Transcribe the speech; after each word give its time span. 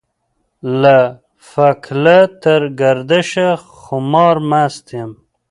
له 0.81 0.97
فکله 1.51 2.17
تر 2.43 2.61
ګردشه 2.81 3.47
خمار 3.79 4.37
مست 4.49 4.85
يم. 4.97 5.11